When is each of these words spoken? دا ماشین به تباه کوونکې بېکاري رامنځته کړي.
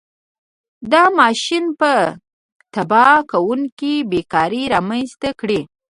دا 0.91 1.03
ماشین 1.19 1.63
به 1.79 1.93
تباه 2.73 3.17
کوونکې 3.31 3.93
بېکاري 4.11 4.63
رامنځته 4.73 5.29
کړي. 5.39 5.61